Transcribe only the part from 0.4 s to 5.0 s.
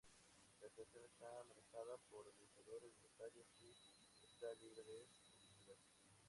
La estación está manejada por administradores voluntarios y está libre